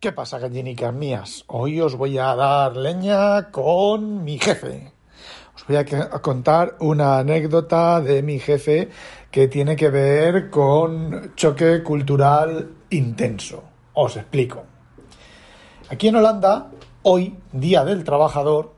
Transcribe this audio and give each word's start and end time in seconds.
¿Qué 0.00 0.12
pasa, 0.12 0.38
gallinicas 0.38 0.94
mías? 0.94 1.44
Hoy 1.46 1.78
os 1.78 1.94
voy 1.94 2.16
a 2.16 2.34
dar 2.34 2.74
leña 2.74 3.50
con 3.50 4.24
mi 4.24 4.38
jefe. 4.38 4.94
Os 5.54 5.66
voy 5.66 5.76
a 5.76 5.84
contar 6.22 6.76
una 6.80 7.18
anécdota 7.18 8.00
de 8.00 8.22
mi 8.22 8.38
jefe 8.38 8.88
que 9.30 9.46
tiene 9.48 9.76
que 9.76 9.90
ver 9.90 10.48
con 10.48 11.34
choque 11.34 11.82
cultural 11.82 12.76
intenso. 12.88 13.62
Os 13.92 14.16
explico. 14.16 14.64
Aquí 15.90 16.08
en 16.08 16.16
Holanda, 16.16 16.70
hoy, 17.02 17.36
Día 17.52 17.84
del 17.84 18.02
Trabajador, 18.02 18.72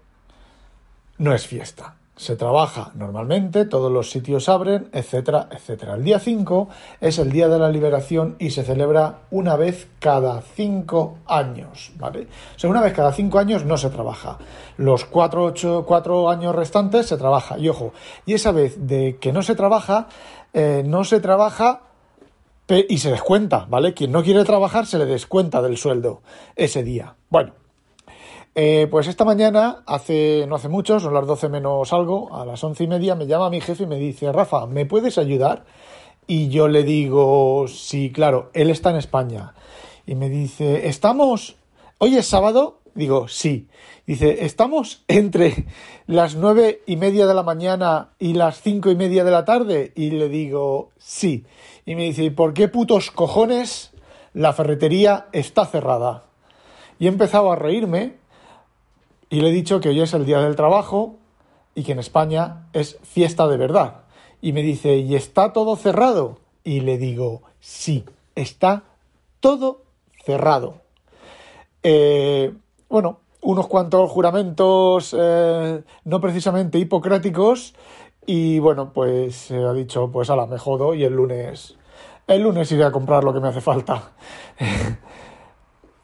no 1.19 1.33
es 1.33 1.47
fiesta 1.47 2.02
se 2.23 2.37
trabaja 2.37 2.93
normalmente, 2.95 3.65
todos 3.65 3.91
los 3.91 4.11
sitios 4.11 4.49
abren, 4.49 4.89
etcétera, 4.93 5.49
etcétera. 5.51 5.95
El 5.95 6.05
día 6.05 6.21
5 6.21 6.69
es 7.01 7.19
el 7.19 7.33
Día 7.33 7.49
de 7.49 7.59
la 7.59 7.69
Liberación 7.69 8.37
y 8.39 8.51
se 8.51 8.63
celebra 8.63 9.23
una 9.33 9.57
vez 9.57 9.89
cada 9.99 10.41
cinco 10.41 11.19
años, 11.27 11.91
¿vale? 11.97 12.29
O 12.55 12.59
sea, 12.59 12.71
una 12.71 12.81
vez 12.81 12.93
cada 12.93 13.13
cinco 13.13 13.41
años 13.41 13.65
no 13.65 13.77
se 13.77 13.91
trabaja. 13.91 14.39
Los 14.77 15.05
cuatro, 15.05 15.45
ocho, 15.45 15.85
cuatro 15.87 16.31
años 16.31 16.55
restantes 16.55 17.07
se 17.07 17.17
trabaja. 17.17 17.59
Y 17.59 17.69
ojo, 17.69 17.93
y 18.25 18.35
esa 18.35 18.53
vez 18.53 18.87
de 18.87 19.19
que 19.21 19.33
no 19.33 19.43
se 19.43 19.57
trabaja, 19.57 20.07
eh, 20.53 20.85
no 20.87 21.03
se 21.03 21.19
trabaja 21.19 21.83
y 22.69 22.99
se 22.99 23.11
descuenta, 23.11 23.67
¿vale? 23.69 23.95
Quien 23.95 24.13
no 24.13 24.23
quiere 24.23 24.45
trabajar 24.45 24.87
se 24.87 24.99
le 24.99 25.07
descuenta 25.07 25.61
del 25.61 25.77
sueldo 25.77 26.23
ese 26.55 26.85
día. 26.85 27.17
Bueno, 27.29 27.55
eh, 28.55 28.87
pues 28.91 29.07
esta 29.07 29.25
mañana, 29.25 29.83
hace 29.87 30.45
no 30.47 30.57
hace 30.57 30.69
mucho, 30.69 31.01
son 31.01 31.15
las 31.15 31.27
12 31.27 31.49
menos 31.49 31.93
algo, 31.93 32.35
a 32.35 32.45
las 32.45 32.63
once 32.63 32.85
y 32.85 32.87
media, 32.87 33.15
me 33.15 33.27
llama 33.27 33.49
mi 33.49 33.61
jefe 33.61 33.85
y 33.85 33.87
me 33.87 33.97
dice, 33.97 34.31
Rafa, 34.31 34.67
¿me 34.67 34.85
puedes 34.85 35.17
ayudar? 35.17 35.65
Y 36.27 36.51
yo 36.51 36.69
le 36.69 36.83
digo, 36.83 37.67
sí, 37.69 38.13
claro, 38.13 38.51
él 38.53 38.71
está 38.71 38.91
en 38.91 38.97
España. 38.97 39.55
Y 40.07 40.15
me 40.15 40.29
dice, 40.29 40.89
¿estamos? 40.89 41.57
¿Hoy 41.99 42.17
es 42.17 42.27
sábado? 42.27 42.81
Digo, 42.95 43.27
sí. 43.27 43.69
Dice, 44.07 44.45
¿estamos 44.45 45.05
entre 45.09 45.67
las 46.07 46.35
nueve 46.35 46.83
y 46.87 46.97
media 46.97 47.27
de 47.27 47.35
la 47.35 47.43
mañana 47.43 48.11
y 48.19 48.35
las 48.35 48.61
cinco 48.61 48.91
y 48.91 48.97
media 48.97 49.25
de 49.25 49.31
la 49.31 49.45
tarde? 49.45 49.93
Y 49.97 50.11
le 50.11 50.29
digo, 50.29 50.91
sí. 50.99 51.45
Y 51.87 51.95
me 51.95 52.05
dice, 52.05 52.25
¿y 52.25 52.31
por 52.31 52.53
qué 52.53 52.69
putos 52.69 53.11
cojones 53.11 53.93
la 54.35 54.53
ferretería 54.53 55.29
está 55.33 55.65
cerrada? 55.65 56.25
Y 56.99 57.07
he 57.07 57.09
empezado 57.09 57.51
a 57.51 57.57
reírme 57.57 58.22
y 59.33 59.41
le 59.41 59.49
he 59.49 59.53
dicho 59.53 59.81
que 59.81 59.89
hoy 59.89 59.99
es 59.99 60.13
el 60.13 60.27
Día 60.27 60.43
del 60.43 60.57
Trabajo 60.57 61.17
y 61.75 61.85
que 61.85 61.93
en 61.93 61.99
España 61.99 62.67
es 62.75 62.99
fiesta 63.03 63.49
de 63.49 63.57
verdad. 63.57 64.03
Y 64.43 64.53
me 64.53 64.63
dice, 64.63 64.99
¿y 64.99 65.15
está 65.15 65.55
todo 65.55 65.75
cerrado? 65.77 66.39
Y 66.65 66.81
le 66.81 66.99
digo, 66.99 67.41
sí, 67.59 68.05
está 68.35 68.83
todo 69.41 69.85
cerrado. 70.23 70.83
Eh, 71.83 72.53
bueno, 72.91 73.21
unos 73.41 73.69
cuantos 73.69 74.11
juramentos 74.11 75.17
eh, 75.19 75.83
no 76.05 76.21
precisamente 76.21 76.79
hipocráticos 76.79 77.75
y 78.27 78.59
bueno, 78.59 78.93
pues 78.93 79.51
ha 79.51 79.73
dicho, 79.73 80.11
pues 80.13 80.29
ala, 80.29 80.45
me 80.45 80.59
jodo 80.59 80.93
y 80.93 81.05
el 81.05 81.15
lunes, 81.15 81.79
el 82.27 82.43
lunes 82.43 82.71
iré 82.71 82.85
a 82.85 82.93
comprar 82.93 83.25
lo 83.25 83.33
que 83.33 83.41
me 83.41 83.49
hace 83.49 83.63
falta. 83.63 84.13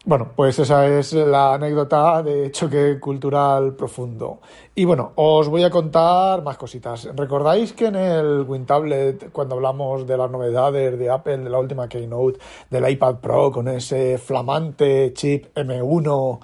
Bueno, 0.09 0.33
pues 0.35 0.59
esa 0.59 0.87
es 0.87 1.13
la 1.13 1.53
anécdota 1.53 2.23
de 2.23 2.51
choque 2.51 2.99
cultural 2.99 3.75
profundo. 3.75 4.41
Y 4.75 4.87
bueno, 4.87 5.13
os 5.17 5.51
voy 5.51 5.65
a 5.65 5.69
contar 5.69 6.43
más 6.43 6.57
cositas. 6.57 7.11
¿Recordáis 7.15 7.75
que 7.75 7.89
en 7.89 7.97
el 7.97 8.41
WinTablet, 8.49 9.31
cuando 9.33 9.57
hablamos 9.57 10.07
de 10.07 10.17
las 10.17 10.31
novedades 10.31 10.99
de 10.99 11.11
Apple, 11.11 11.37
de 11.37 11.51
la 11.51 11.59
última 11.59 11.91
Keynote, 11.91 12.39
del 12.71 12.89
iPad 12.89 13.17
Pro 13.17 13.53
con 13.53 13.69
ese 13.69 14.17
flamante 14.17 15.13
chip 15.13 15.55
M1, 15.55 16.41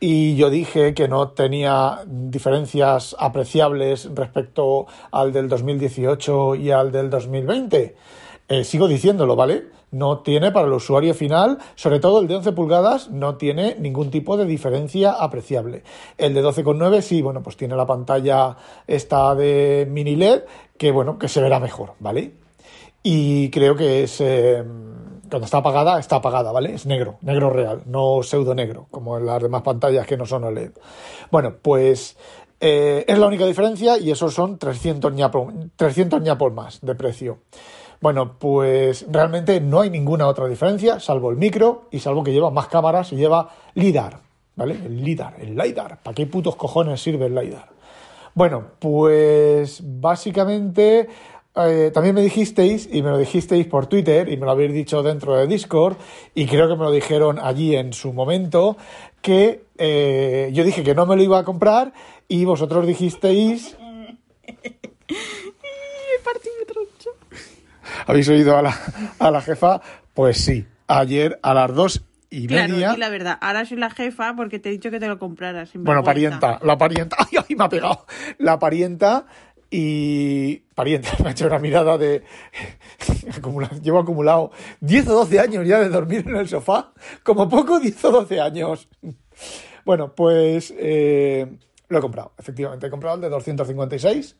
y 0.00 0.34
yo 0.36 0.48
dije 0.48 0.94
que 0.94 1.06
no 1.06 1.32
tenía 1.32 2.04
diferencias 2.06 3.14
apreciables 3.18 4.08
respecto 4.14 4.86
al 5.10 5.34
del 5.34 5.50
2018 5.50 6.54
y 6.54 6.70
al 6.70 6.90
del 6.90 7.10
2020? 7.10 7.94
Eh, 8.48 8.64
sigo 8.64 8.88
diciéndolo, 8.88 9.36
¿vale? 9.36 9.81
No 9.92 10.20
tiene 10.20 10.50
para 10.50 10.66
el 10.66 10.72
usuario 10.72 11.14
final, 11.14 11.58
sobre 11.76 12.00
todo 12.00 12.20
el 12.20 12.26
de 12.26 12.36
11 12.36 12.52
pulgadas, 12.52 13.10
no 13.10 13.36
tiene 13.36 13.76
ningún 13.78 14.10
tipo 14.10 14.36
de 14.36 14.46
diferencia 14.46 15.12
apreciable. 15.12 15.84
El 16.18 16.34
de 16.34 16.42
12,9 16.42 17.00
sí, 17.02 17.22
bueno, 17.22 17.42
pues 17.42 17.56
tiene 17.56 17.76
la 17.76 17.86
pantalla 17.86 18.56
esta 18.86 19.34
de 19.34 19.86
mini 19.88 20.16
LED 20.16 20.42
que, 20.76 20.90
bueno, 20.90 21.18
que 21.18 21.28
se 21.28 21.40
verá 21.40 21.60
mejor, 21.60 21.92
¿vale? 22.00 22.32
Y 23.02 23.50
creo 23.50 23.76
que 23.76 24.02
es... 24.04 24.20
Eh, 24.20 24.64
cuando 25.30 25.46
está 25.46 25.58
apagada, 25.58 25.98
está 25.98 26.16
apagada, 26.16 26.52
¿vale? 26.52 26.74
Es 26.74 26.84
negro, 26.84 27.16
negro 27.22 27.48
real, 27.48 27.84
no 27.86 28.22
pseudo 28.22 28.54
negro, 28.54 28.86
como 28.90 29.16
en 29.16 29.24
las 29.24 29.40
demás 29.40 29.62
pantallas 29.62 30.06
que 30.06 30.18
no 30.18 30.26
son 30.26 30.44
OLED. 30.44 30.72
Bueno, 31.30 31.54
pues 31.62 32.18
eh, 32.60 33.04
es 33.08 33.18
la 33.18 33.26
única 33.26 33.46
diferencia 33.46 33.96
y 33.98 34.10
esos 34.10 34.34
son 34.34 34.58
300 34.58 35.12
ñapos, 35.14 35.54
300 35.76 36.20
ñapos 36.20 36.52
más 36.52 36.80
de 36.82 36.94
precio. 36.94 37.38
Bueno, 38.02 38.36
pues 38.36 39.06
realmente 39.08 39.60
no 39.60 39.80
hay 39.80 39.88
ninguna 39.88 40.26
otra 40.26 40.48
diferencia, 40.48 40.98
salvo 40.98 41.30
el 41.30 41.36
micro 41.36 41.84
y 41.92 42.00
salvo 42.00 42.24
que 42.24 42.32
lleva 42.32 42.50
más 42.50 42.66
cámaras 42.66 43.12
y 43.12 43.16
lleva 43.16 43.48
LIDAR, 43.74 44.18
¿vale? 44.56 44.74
El 44.74 45.04
LIDAR, 45.04 45.36
el 45.38 45.56
LIDAR. 45.56 46.02
¿Para 46.02 46.12
qué 46.12 46.26
putos 46.26 46.56
cojones 46.56 47.00
sirve 47.00 47.26
el 47.26 47.34
LIDAR? 47.36 47.68
Bueno, 48.34 48.72
pues 48.80 49.80
básicamente 49.84 51.08
eh, 51.54 51.92
también 51.94 52.16
me 52.16 52.22
dijisteis, 52.22 52.88
y 52.92 53.02
me 53.02 53.10
lo 53.10 53.18
dijisteis 53.18 53.68
por 53.68 53.86
Twitter, 53.86 54.28
y 54.28 54.36
me 54.36 54.46
lo 54.46 54.50
habéis 54.50 54.72
dicho 54.72 55.04
dentro 55.04 55.36
de 55.36 55.46
Discord, 55.46 55.96
y 56.34 56.46
creo 56.46 56.66
que 56.66 56.74
me 56.74 56.82
lo 56.82 56.90
dijeron 56.90 57.38
allí 57.38 57.76
en 57.76 57.92
su 57.92 58.12
momento, 58.12 58.76
que 59.20 59.66
eh, 59.78 60.50
yo 60.52 60.64
dije 60.64 60.82
que 60.82 60.96
no 60.96 61.06
me 61.06 61.14
lo 61.14 61.22
iba 61.22 61.38
a 61.38 61.44
comprar, 61.44 61.92
y 62.26 62.44
vosotros 62.46 62.84
dijisteis... 62.84 63.76
¿Habéis 68.06 68.28
oído 68.28 68.56
a 68.56 68.62
la, 68.62 68.76
a 69.18 69.30
la 69.30 69.40
jefa? 69.40 69.80
Pues 70.14 70.38
sí, 70.38 70.66
ayer 70.86 71.38
a 71.42 71.54
las 71.54 71.74
dos 71.74 72.04
y 72.32 72.48
media. 72.48 72.76
Claro, 72.76 72.98
la 72.98 73.08
verdad, 73.10 73.38
ahora 73.40 73.64
soy 73.64 73.76
la 73.76 73.90
jefa 73.90 74.34
porque 74.34 74.58
te 74.58 74.70
he 74.70 74.72
dicho 74.72 74.90
que 74.90 74.98
te 74.98 75.06
lo 75.06 75.18
compraras. 75.18 75.70
Bueno, 75.74 76.02
parienta, 76.02 76.58
la 76.62 76.78
parienta, 76.78 77.16
ay, 77.20 77.38
ay, 77.48 77.56
me 77.56 77.64
ha 77.64 77.68
pegado. 77.68 78.06
La 78.38 78.58
parienta 78.58 79.26
y 79.70 80.56
parienta, 80.74 81.10
me 81.22 81.28
ha 81.28 81.32
hecho 81.32 81.46
una 81.46 81.58
mirada 81.58 81.98
de. 81.98 82.22
Llevo 83.82 83.98
acumulado 83.98 84.50
10 84.80 85.08
o 85.08 85.14
12 85.14 85.40
años 85.40 85.66
ya 85.66 85.80
de 85.80 85.90
dormir 85.90 86.24
en 86.26 86.36
el 86.36 86.48
sofá. 86.48 86.92
Como 87.22 87.48
poco, 87.48 87.78
10 87.78 88.04
o 88.06 88.10
12 88.10 88.40
años. 88.40 88.88
Bueno, 89.84 90.14
pues 90.14 90.72
eh, 90.76 91.58
lo 91.88 91.98
he 91.98 92.00
comprado, 92.00 92.32
efectivamente. 92.38 92.86
He 92.86 92.90
comprado 92.90 93.16
el 93.16 93.22
de 93.22 93.28
256 93.28 94.36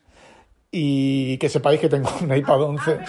y 0.71 1.37
que 1.37 1.49
sepáis 1.49 1.79
que 1.79 1.89
tengo 1.89 2.09
un 2.21 2.35
iPad 2.35 2.61
11. 2.63 2.99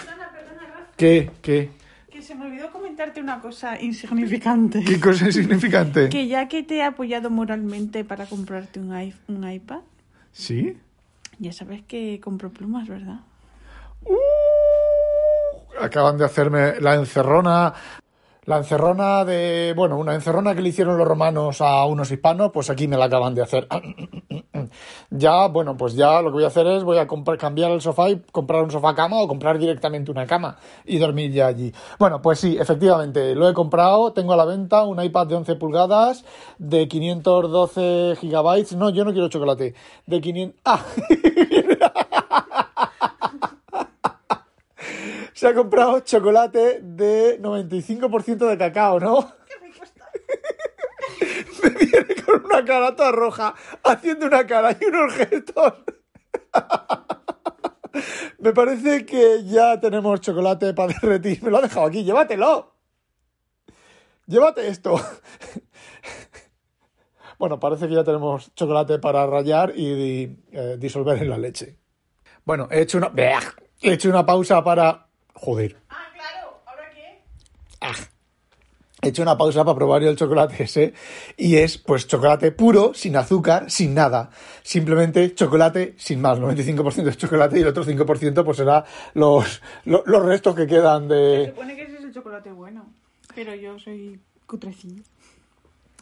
¿Qué? 0.97 1.31
¿Qué? 1.43 1.71
Que 2.11 2.23
se 2.23 2.35
me 2.35 2.47
olvidó 2.47 2.71
comentarte 2.71 3.21
una 3.21 3.41
cosa 3.41 3.81
insignificante. 3.81 4.85
¿Qué 4.85 5.01
cosa 5.01 5.27
insignificante? 5.27 6.09
que 6.09 6.29
ya 6.29 6.47
que 6.49 6.63
te 6.63 6.77
he 6.77 6.83
apoyado 6.83 7.31
moralmente 7.31 8.05
para 8.05 8.27
comprarte 8.27 8.79
un, 8.79 8.93
un 9.29 9.51
iPad. 9.51 9.81
¿Sí? 10.33 10.77
Ya 11.39 11.53
sabes 11.53 11.83
que 11.83 12.21
compro 12.23 12.51
plumas, 12.51 12.89
¿verdad? 12.89 13.21
Uh, 14.03 15.83
acaban 15.83 16.19
de 16.19 16.25
hacerme 16.25 16.81
la 16.81 16.95
encerrona 16.95 17.75
la 18.47 18.59
encerrona 18.59 19.25
de, 19.25 19.73
bueno, 19.75 19.99
una 19.99 20.15
encerrona 20.15 20.55
que 20.55 20.61
le 20.61 20.69
hicieron 20.69 20.99
los 20.99 21.09
romanos 21.09 21.61
a 21.61 21.87
unos 21.87 22.11
hispanos, 22.11 22.51
pues 22.53 22.69
aquí 22.69 22.87
me 22.87 22.97
la 22.97 23.07
acaban 23.07 23.35
de 23.35 23.43
hacer. 23.43 23.67
Ya, 25.11 25.49
bueno, 25.49 25.77
pues 25.77 25.95
ya 25.95 26.21
lo 26.23 26.31
que 26.31 26.35
voy 26.35 26.45
a 26.45 26.49
hacer 26.49 26.67
es 26.67 26.85
voy 26.85 26.99
a 26.99 27.07
comprar, 27.07 27.39
cambiar 27.39 27.71
el 27.71 27.81
sofá 27.81 28.11
y 28.11 28.21
comprar 28.33 28.63
un 28.63 28.71
sofá 28.71 28.95
cama 28.95 29.19
o 29.21 29.29
comprar 29.29 29.59
directamente 29.59 30.11
una 30.11 30.27
cama 30.27 30.57
y 30.85 30.99
dormir 30.99 31.33
ya 31.33 31.47
allí. 31.47 31.73
Bueno, 31.99 32.21
pues 32.23 32.41
sí, 32.41 32.57
efectivamente, 32.59 33.35
lo 33.35 33.49
he 33.49 33.55
comprado, 33.55 34.13
tengo 34.13 34.33
a 34.33 34.37
la 34.37 34.45
venta 34.45 34.85
un 34.85 35.03
iPad 35.03 35.27
de 35.27 35.35
11 35.37 35.57
pulgadas 35.57 36.25
de 36.59 36.89
512 36.89 38.17
gigabytes. 38.21 38.77
No, 38.77 38.91
yo 38.91 39.05
no 39.05 39.13
quiero 39.13 39.29
chocolate. 39.29 39.75
De 40.07 40.21
500... 40.21 40.61
¡Ah! 40.65 40.85
se 45.35 45.49
ha 45.49 45.55
comprado 45.55 46.01
chocolate 46.01 46.81
de 46.81 47.41
95% 47.43 48.49
de 48.49 48.57
cacao, 48.57 49.01
¿no? 49.01 49.33
Me 51.65 51.87
viene 51.87 52.23
con 52.25 52.45
una 52.45 52.65
cara 52.65 52.95
toda 52.95 53.13
roja, 53.13 53.55
haciendo 53.83 54.27
una 54.27 54.47
cara 54.47 54.77
y 54.79 54.85
unos 54.85 55.15
gestos. 55.15 55.75
Me 58.39 58.53
parece 58.53 59.07
que 59.07 59.45
ya 59.45 59.81
tenemos 59.81 60.21
chocolate 60.21 60.75
para 60.75 60.93
derretir. 61.01 61.43
Me 61.43 61.51
lo 61.51 61.59
ha 61.59 61.63
dejado 61.63 61.87
aquí, 61.87 62.05
llévatelo. 62.05 62.75
Llévate 64.27 64.69
esto. 64.69 64.97
Bueno, 67.37 67.59
parece 67.59 67.89
que 67.89 67.95
ya 67.95 68.05
tenemos 68.05 68.55
chocolate 68.55 69.01
para 69.01 69.27
rayar 69.27 69.73
y, 69.77 70.39
eh, 70.53 70.77
disolver 70.79 71.21
en 71.21 71.29
la 71.29 71.37
leche. 71.37 71.77
Bueno, 72.45 72.69
he 72.71 72.83
hecho 72.83 72.99
una. 72.99 73.11
He 73.83 73.93
hecho 73.93 74.09
una 74.09 74.25
pausa 74.25 74.63
para 74.63 75.09
Joder. 75.35 75.77
Ah, 75.91 76.07
claro. 76.15 76.63
¿Ahora 76.65 76.91
qué? 76.91 77.23
Ah. 77.81 77.95
He 79.05 79.09
hecho 79.11 79.23
una 79.23 79.37
pausa 79.37 79.65
para 79.65 79.77
probar 79.77 80.03
el 80.03 80.17
chocolate 80.17 80.65
ese 80.65 80.95
y 81.37 81.57
es 81.57 81.79
pues 81.79 82.07
chocolate 82.07 82.53
puro, 82.53 82.95
sin 82.95 83.17
azúcar, 83.17 83.71
sin 83.71 83.95
nada. 83.95 84.31
Simplemente 84.63 85.35
chocolate 85.35 85.95
sin 85.97 86.21
más. 86.21 86.39
95% 86.39 87.03
de 87.05 87.17
chocolate 87.17 87.59
y 87.59 87.63
el 87.63 87.69
otro 87.69 87.85
5% 87.85 88.45
pues 88.45 88.57
será 88.57 88.85
los, 89.15 89.63
los, 89.85 90.03
los 90.07 90.25
restos 90.25 90.55
que 90.55 90.67
quedan 90.67 91.09
Se 91.09 91.15
de... 91.15 91.47
supone 91.49 91.77
que 91.77 91.83
ese 91.83 91.97
es 91.97 92.05
el 92.05 92.15
chocolate 92.15 92.53
bueno, 92.53 92.87
pero 93.35 93.55
yo 93.55 93.79
soy 93.79 94.21
cutrecillo. 94.47 95.03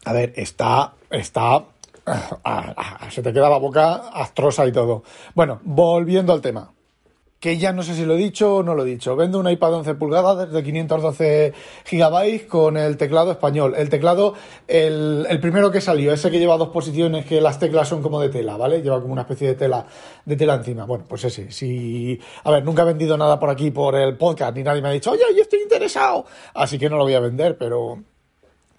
A 0.04 0.12
ver, 0.12 0.32
está... 0.36 0.94
está... 1.10 1.64
ah, 2.06 2.40
ah, 2.44 3.10
se 3.10 3.22
te 3.22 3.32
queda 3.32 3.48
la 3.48 3.58
boca 3.58 4.08
astrosa 4.08 4.66
y 4.66 4.72
todo. 4.72 5.04
Bueno, 5.34 5.60
volviendo 5.62 6.32
al 6.32 6.40
tema. 6.40 6.72
Que 7.42 7.58
ya 7.58 7.72
no 7.72 7.82
sé 7.82 7.96
si 7.96 8.04
lo 8.04 8.14
he 8.14 8.18
dicho 8.18 8.58
o 8.58 8.62
no 8.62 8.76
lo 8.76 8.84
he 8.84 8.86
dicho. 8.86 9.16
Vendo 9.16 9.40
un 9.40 9.50
iPad 9.50 9.74
11 9.74 9.94
pulgadas 9.96 10.52
de 10.52 10.62
512 10.62 11.52
gigabytes 11.84 12.46
con 12.46 12.76
el 12.76 12.96
teclado 12.96 13.32
español. 13.32 13.74
El 13.76 13.88
teclado, 13.88 14.34
el, 14.68 15.26
el 15.28 15.40
primero 15.40 15.72
que 15.72 15.80
salió, 15.80 16.12
ese 16.12 16.30
que 16.30 16.38
lleva 16.38 16.56
dos 16.56 16.68
posiciones, 16.68 17.26
que 17.26 17.40
las 17.40 17.58
teclas 17.58 17.88
son 17.88 18.00
como 18.00 18.20
de 18.20 18.28
tela, 18.28 18.56
¿vale? 18.56 18.80
Lleva 18.80 19.00
como 19.00 19.12
una 19.12 19.22
especie 19.22 19.48
de 19.48 19.54
tela, 19.56 19.84
de 20.24 20.36
tela 20.36 20.54
encima. 20.54 20.84
Bueno, 20.84 21.04
pues 21.08 21.24
ese. 21.24 21.50
Si, 21.50 22.16
a 22.44 22.50
ver, 22.52 22.64
nunca 22.64 22.82
he 22.82 22.84
vendido 22.84 23.18
nada 23.18 23.40
por 23.40 23.50
aquí 23.50 23.72
por 23.72 23.96
el 23.96 24.16
podcast, 24.16 24.56
ni 24.56 24.62
nadie 24.62 24.80
me 24.80 24.90
ha 24.90 24.92
dicho, 24.92 25.10
oye, 25.10 25.24
yo 25.34 25.42
estoy 25.42 25.62
interesado. 25.62 26.24
Así 26.54 26.78
que 26.78 26.88
no 26.88 26.96
lo 26.96 27.02
voy 27.02 27.14
a 27.14 27.20
vender, 27.20 27.58
pero, 27.58 28.04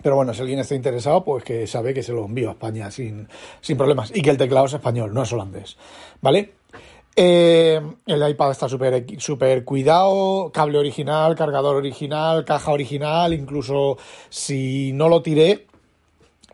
pero 0.01 0.16
bueno, 0.16 0.33
si 0.33 0.39
alguien 0.39 0.59
está 0.59 0.74
interesado, 0.74 1.21
pues 1.25 1.44
que 1.44 1.68
sabe 1.68 1.94
que 1.94 2.01
se 2.01 2.13
lo 2.13 2.24
envío 2.24 2.48
a 2.48 2.51
España 2.54 2.89
sin, 2.92 3.27
sin 3.59 3.75
problemas. 3.75 4.16
Y 4.16 4.21
que 4.21 4.30
el 4.30 4.38
teclado 4.38 4.68
es 4.68 4.74
español, 4.74 5.13
no 5.13 5.24
es 5.24 5.33
holandés. 5.33 5.75
¿Vale? 6.21 6.62
Eh, 7.15 7.80
el 8.07 8.30
iPad 8.30 8.51
está 8.51 8.68
súper 8.68 9.06
super 9.19 9.63
cuidado, 9.63 10.51
cable 10.51 10.80
original, 10.80 11.36
cargador 11.36 11.75
original, 11.75 12.44
caja 12.44 12.71
original, 12.71 13.33
incluso 13.33 13.98
si 14.30 14.92
no 14.94 15.10
lo 15.10 15.21
tiré, 15.21 15.68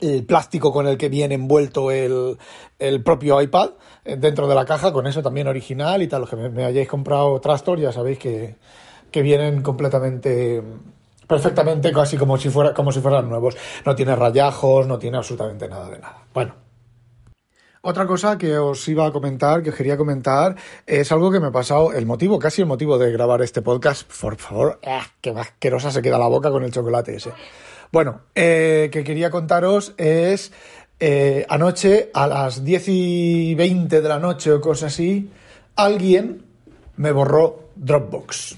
el 0.01 0.25
plástico 0.25 0.71
con 0.71 0.87
el 0.87 0.97
que 0.97 1.09
viene 1.09 1.35
envuelto 1.35 1.91
el, 1.91 2.37
el 2.77 3.03
propio 3.03 3.41
iPad 3.41 3.71
eh, 4.03 4.17
dentro 4.17 4.47
de 4.47 4.55
la 4.55 4.65
caja, 4.65 4.91
con 4.91 5.07
eso 5.07 5.21
también 5.21 5.47
original 5.47 6.01
y 6.01 6.07
tal. 6.07 6.21
Los 6.21 6.29
que 6.29 6.35
me, 6.35 6.65
hayáis 6.65 6.87
comprado 6.87 7.39
Trastor 7.39 7.79
ya 7.79 7.91
sabéis 7.91 8.19
que, 8.19 8.55
que 9.11 9.21
vienen 9.21 9.61
completamente 9.61 10.61
perfectamente 11.27 11.91
casi 11.93 12.17
como 12.17 12.37
si 12.37 12.49
fuera 12.49 12.73
como 12.73 12.91
si 12.91 12.99
fueran 13.01 13.29
nuevos. 13.29 13.55
No 13.85 13.95
tiene 13.95 14.15
rayajos, 14.15 14.87
no 14.87 14.99
tiene 14.99 15.17
absolutamente 15.17 15.67
nada 15.67 15.89
de 15.89 15.99
nada. 15.99 16.25
Bueno. 16.33 16.68
Otra 17.81 18.05
cosa 18.05 18.37
que 18.37 18.57
os 18.57 18.85
iba 18.89 19.07
a 19.07 19.11
comentar, 19.11 19.63
que 19.63 19.69
os 19.69 19.75
quería 19.75 19.95
comentar, 19.95 20.55
es 20.85 21.11
algo 21.13 21.31
que 21.31 21.39
me 21.39 21.47
ha 21.47 21.51
pasado, 21.51 21.93
el 21.93 22.05
motivo, 22.05 22.37
casi 22.37 22.61
el 22.61 22.67
motivo 22.67 22.97
de 22.97 23.09
grabar 23.09 23.41
este 23.41 23.61
podcast, 23.61 24.11
por 24.19 24.35
favor, 24.35 24.79
¡ah! 24.85 25.07
más 25.33 25.47
asquerosa 25.47 25.89
se 25.89 26.01
queda 26.01 26.17
la 26.17 26.27
boca 26.27 26.51
con 26.51 26.63
el 26.65 26.71
chocolate 26.71 27.15
ese. 27.15 27.31
Bueno, 27.89 28.21
eh, 28.35 28.89
que 28.91 29.05
quería 29.05 29.31
contaros 29.31 29.93
es 29.97 30.51
eh, 30.99 31.45
anoche 31.47 32.11
a 32.13 32.27
las 32.27 32.65
10 32.65 32.83
y 32.89 33.55
20 33.55 34.01
de 34.01 34.09
la 34.09 34.19
noche 34.19 34.51
o 34.51 34.59
cosas 34.59 34.93
así, 34.93 35.31
alguien 35.77 36.43
me 36.97 37.13
borró 37.13 37.69
Dropbox. 37.77 38.57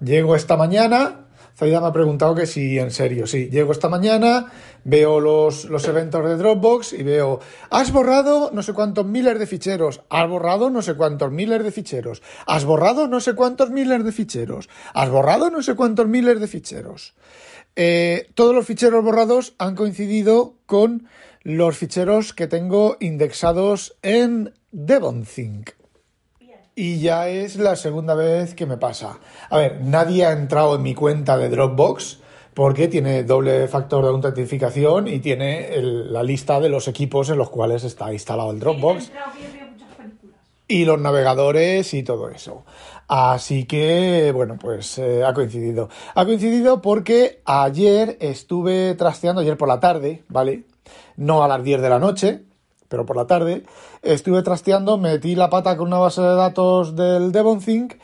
Llego 0.00 0.34
esta 0.34 0.56
mañana, 0.56 1.23
Zaida 1.56 1.80
me 1.80 1.86
ha 1.86 1.92
preguntado 1.92 2.34
que 2.34 2.46
si 2.46 2.78
en 2.78 2.90
serio, 2.90 3.26
sí, 3.26 3.48
llego 3.48 3.72
esta 3.72 3.88
mañana, 3.88 4.52
veo 4.82 5.20
los, 5.20 5.66
los 5.66 5.86
eventos 5.86 6.24
de 6.26 6.36
Dropbox 6.36 6.94
y 6.94 7.02
veo, 7.04 7.40
has 7.70 7.92
borrado 7.92 8.50
no 8.52 8.62
sé 8.62 8.72
cuántos 8.72 9.06
miles 9.06 9.38
de 9.38 9.46
ficheros, 9.46 10.02
has 10.10 10.28
borrado 10.28 10.70
no 10.70 10.82
sé 10.82 10.94
cuántos 10.94 11.30
miles 11.30 11.62
de 11.62 11.70
ficheros, 11.70 12.22
has 12.46 12.64
borrado 12.64 13.06
no 13.06 13.20
sé 13.20 13.34
cuántos 13.34 13.70
miles 13.70 14.04
de 14.04 14.12
ficheros, 14.12 14.68
has 14.94 15.10
borrado 15.10 15.50
no 15.50 15.62
sé 15.62 15.74
cuántos 15.74 16.08
miles 16.08 16.40
de 16.40 16.48
ficheros. 16.48 17.14
Eh, 17.76 18.28
todos 18.34 18.54
los 18.54 18.66
ficheros 18.66 19.04
borrados 19.04 19.54
han 19.58 19.74
coincidido 19.74 20.54
con 20.66 21.08
los 21.42 21.76
ficheros 21.76 22.32
que 22.32 22.46
tengo 22.46 22.96
indexados 23.00 23.96
en 24.02 24.54
DevonThink. 24.72 25.70
Y 26.76 26.98
ya 26.98 27.28
es 27.28 27.56
la 27.56 27.76
segunda 27.76 28.14
vez 28.14 28.54
que 28.54 28.66
me 28.66 28.76
pasa. 28.76 29.18
A 29.48 29.58
ver, 29.58 29.80
nadie 29.82 30.26
ha 30.26 30.32
entrado 30.32 30.74
en 30.74 30.82
mi 30.82 30.94
cuenta 30.94 31.36
de 31.36 31.48
Dropbox 31.48 32.18
porque 32.52 32.88
tiene 32.88 33.22
doble 33.24 33.68
factor 33.68 34.02
de 34.04 34.10
autentificación 34.10 35.06
y 35.08 35.20
tiene 35.20 35.74
el- 35.74 36.12
la 36.12 36.22
lista 36.22 36.60
de 36.60 36.68
los 36.68 36.88
equipos 36.88 37.30
en 37.30 37.38
los 37.38 37.50
cuales 37.50 37.84
está 37.84 38.12
instalado 38.12 38.50
el 38.50 38.58
Dropbox 38.60 39.10
y 40.66 40.84
los 40.84 41.00
navegadores 41.00 41.94
y 41.94 42.02
todo 42.02 42.28
eso. 42.30 42.64
Así 43.06 43.64
que, 43.66 44.32
bueno, 44.34 44.56
pues 44.60 44.98
eh, 44.98 45.22
ha 45.24 45.34
coincidido. 45.34 45.88
Ha 46.14 46.24
coincidido 46.24 46.80
porque 46.82 47.40
ayer 47.44 48.16
estuve 48.20 48.94
trasteando, 48.94 49.42
ayer 49.42 49.56
por 49.56 49.68
la 49.68 49.78
tarde, 49.78 50.24
¿vale? 50.28 50.64
No 51.16 51.44
a 51.44 51.48
las 51.48 51.62
10 51.62 51.80
de 51.82 51.90
la 51.90 51.98
noche, 51.98 52.42
pero 52.94 53.06
por 53.06 53.16
la 53.16 53.26
tarde, 53.26 53.64
estuve 54.02 54.44
trasteando, 54.44 54.98
metí 54.98 55.34
la 55.34 55.50
pata 55.50 55.76
con 55.76 55.88
una 55.88 55.98
base 55.98 56.22
de 56.22 56.36
datos 56.36 56.94
del 56.94 57.32
DevonThink 57.32 57.94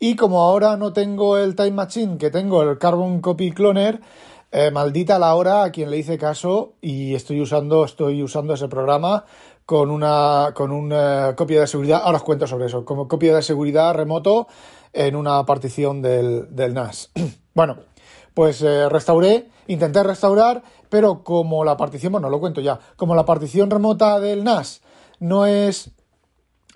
y 0.00 0.16
como 0.16 0.40
ahora 0.40 0.78
no 0.78 0.94
tengo 0.94 1.36
el 1.36 1.54
Time 1.54 1.72
Machine, 1.72 2.16
que 2.16 2.30
tengo 2.30 2.62
el 2.62 2.78
Carbon 2.78 3.20
Copy 3.20 3.52
Cloner, 3.52 4.00
eh, 4.50 4.70
maldita 4.70 5.18
la 5.18 5.34
hora 5.34 5.64
a 5.64 5.70
quien 5.70 5.90
le 5.90 5.98
hice 5.98 6.16
caso 6.16 6.72
y 6.80 7.14
estoy 7.14 7.42
usando, 7.42 7.84
estoy 7.84 8.22
usando 8.22 8.54
ese 8.54 8.68
programa 8.68 9.26
con 9.66 9.90
una, 9.90 10.52
con 10.54 10.72
una 10.72 11.34
copia 11.36 11.60
de 11.60 11.66
seguridad. 11.66 12.00
Ahora 12.02 12.16
os 12.16 12.22
cuento 12.24 12.46
sobre 12.46 12.64
eso. 12.64 12.86
Como 12.86 13.06
copia 13.06 13.36
de 13.36 13.42
seguridad 13.42 13.92
remoto 13.92 14.48
en 14.94 15.14
una 15.14 15.44
partición 15.44 16.00
del, 16.00 16.56
del 16.56 16.72
NAS. 16.72 17.10
bueno, 17.54 17.76
pues 18.32 18.62
eh, 18.62 18.88
restauré, 18.88 19.48
intenté 19.66 20.02
restaurar, 20.04 20.62
pero 20.88 21.22
como 21.22 21.64
la 21.64 21.76
partición, 21.76 22.12
bueno, 22.12 22.30
lo 22.30 22.40
cuento 22.40 22.60
ya, 22.60 22.78
como 22.96 23.14
la 23.14 23.24
partición 23.24 23.70
remota 23.70 24.20
del 24.20 24.44
NAS 24.44 24.82
no 25.20 25.46
es 25.46 25.90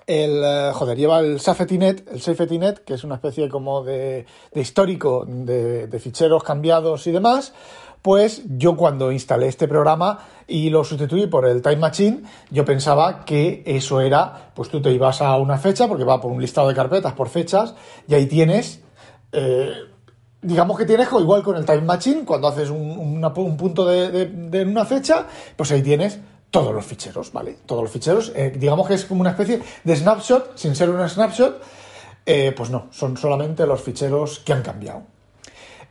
el, 0.06 0.42
eh, 0.44 0.70
joder, 0.74 0.96
lleva 0.96 1.20
el 1.20 1.40
SafetyNet, 1.40 2.08
el 2.12 2.20
SafetyNet, 2.20 2.84
que 2.84 2.94
es 2.94 3.04
una 3.04 3.16
especie 3.16 3.48
como 3.48 3.84
de, 3.84 4.26
de 4.52 4.60
histórico 4.60 5.24
de, 5.26 5.86
de 5.86 5.98
ficheros 6.00 6.42
cambiados 6.42 7.06
y 7.06 7.12
demás, 7.12 7.52
pues 8.02 8.42
yo 8.58 8.76
cuando 8.76 9.12
instalé 9.12 9.46
este 9.46 9.68
programa 9.68 10.18
y 10.48 10.70
lo 10.70 10.82
sustituí 10.82 11.28
por 11.28 11.46
el 11.46 11.62
Time 11.62 11.76
Machine, 11.76 12.22
yo 12.50 12.64
pensaba 12.64 13.24
que 13.24 13.62
eso 13.64 14.00
era, 14.00 14.50
pues 14.54 14.68
tú 14.68 14.82
te 14.82 14.90
ibas 14.90 15.22
a 15.22 15.36
una 15.36 15.56
fecha, 15.56 15.86
porque 15.86 16.04
va 16.04 16.20
por 16.20 16.32
un 16.32 16.40
listado 16.40 16.68
de 16.68 16.74
carpetas 16.74 17.12
por 17.12 17.28
fechas, 17.28 17.76
y 18.08 18.14
ahí 18.14 18.26
tienes, 18.26 18.82
eh, 19.30 19.72
digamos 20.42 20.76
que 20.76 20.84
tienes 20.84 21.08
igual 21.12 21.42
con 21.42 21.56
el 21.56 21.64
Time 21.64 21.82
Machine, 21.82 22.24
cuando 22.24 22.48
haces 22.48 22.68
un, 22.68 23.56
punto 23.56 23.86
de, 23.86 24.64
una 24.66 24.84
fecha, 24.84 25.26
pues 25.56 25.70
ahí 25.70 25.82
tienes 25.82 26.18
todos 26.50 26.74
los 26.74 26.84
ficheros, 26.84 27.32
¿vale? 27.32 27.56
Todos 27.64 27.82
los 27.82 27.90
ficheros, 27.90 28.32
eh, 28.34 28.52
digamos 28.54 28.86
que 28.86 28.94
es 28.94 29.04
como 29.04 29.22
una 29.22 29.30
especie 29.30 29.62
de 29.84 29.96
snapshot, 29.96 30.58
sin 30.58 30.74
ser 30.76 30.90
un 30.90 31.08
snapshot, 31.08 31.62
eh, 32.26 32.52
pues 32.54 32.70
no, 32.70 32.88
son 32.90 33.16
solamente 33.16 33.66
los 33.66 33.80
ficheros 33.80 34.40
que 34.40 34.52
han 34.52 34.62
cambiado. 34.62 35.02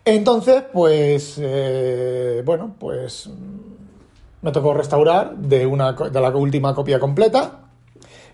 Entonces, 0.04 0.64
pues, 0.72 1.36
eh, 1.40 2.42
bueno, 2.46 2.76
pues 2.78 3.28
mm, 3.28 4.42
me 4.42 4.52
tocó 4.52 4.74
restaurar 4.74 5.36
de, 5.38 5.66
una, 5.66 5.94
de 5.94 6.22
la 6.22 6.30
última 6.30 6.76
copia 6.76 7.00
completa, 7.00 7.70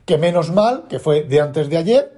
que 0.06 0.18
menos 0.18 0.52
mal, 0.52 0.86
que 0.90 1.00
fue 1.00 1.24
de 1.24 1.42
antes 1.42 1.70
de 1.70 1.78
ayer. 1.78 2.17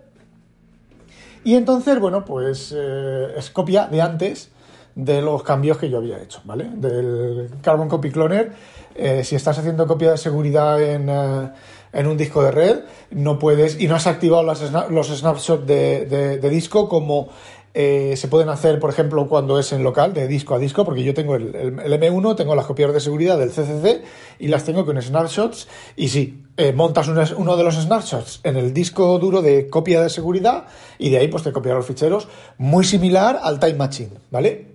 Y 1.44 1.56
entonces, 1.56 2.00
bueno, 2.00 2.26
pues 2.26 2.74
eh, 2.76 3.28
es 3.38 3.50
copia 3.50 3.88
de 3.88 4.02
antes 4.02 4.52
de 4.96 5.22
los 5.22 5.44
cambios 5.44 5.78
que 5.78 5.90
yo 5.90 5.98
había 5.98 6.22
hecho, 6.22 6.42
¿vale? 6.44 6.70
Del 6.76 7.50
Carbon 7.62 7.88
Copy 7.88 8.12
Cloner, 8.12 8.52
eh, 8.96 9.24
si 9.24 9.36
estás 9.36 9.58
haciendo 9.58 9.88
copia 9.88 10.12
de 10.12 10.18
seguridad 10.18 10.82
en, 10.82 11.10
eh, 11.10 11.50
en 11.94 12.08
un 12.08 12.18
disco 12.18 12.44
de 12.44 12.52
red, 12.52 12.80
no 13.12 13.40
puedes, 13.40 13.80
y 13.80 13.88
no 13.88 13.96
has 13.96 14.08
activado 14.08 14.44
las 14.44 14.62
los 14.92 15.08
snapshots 15.08 15.66
de- 15.66 16.06
de 16.40 16.50
disco 16.50 16.90
como 16.90 17.30
eh, 17.74 18.16
se 18.18 18.28
pueden 18.28 18.50
hacer, 18.50 18.80
por 18.80 18.90
ejemplo, 18.90 19.28
cuando 19.28 19.60
es 19.60 19.72
en 19.74 19.84
local, 19.84 20.14
de 20.14 20.28
disco 20.28 20.56
a 20.56 20.60
disco, 20.60 20.84
porque 20.86 21.04
yo 21.04 21.14
tengo 21.14 21.36
el, 21.36 21.54
el- 21.56 21.80
el 21.80 21.94
M1, 22.02 22.36
tengo 22.36 22.56
las 22.56 22.66
copias 22.66 22.92
de 22.94 23.00
seguridad 23.00 23.38
del 23.38 23.52
CCC 23.52 24.04
y 24.40 24.48
las 24.48 24.64
tengo 24.64 24.86
con 24.86 25.02
snapshots. 25.02 25.68
Y 25.96 26.10
sí, 26.10 26.44
eh, 26.58 26.74
montas 26.74 27.08
uno 27.08 27.56
de 27.58 27.64
los 27.64 27.76
snapshots 27.76 28.40
en 28.44 28.58
el 28.58 28.74
disco 28.74 29.18
duro 29.20 29.42
de 29.42 29.70
copia 29.70 30.02
de 30.02 30.10
seguridad 30.10 30.66
y 30.98 31.10
de 31.10 31.18
ahí 31.20 31.28
pues 31.28 31.44
te 31.44 31.52
copias 31.52 31.76
los 31.76 31.86
ficheros, 31.86 32.28
muy 32.58 32.84
similar 32.86 33.40
al 33.42 33.60
Time 33.60 33.76
Machine, 33.76 34.12
¿vale? 34.32 34.68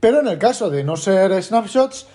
Pero 0.00 0.20
en 0.20 0.26
el 0.26 0.38
caso 0.38 0.70
de 0.70 0.82
no 0.84 0.96
ser 0.96 1.40
snapshots, 1.42 2.06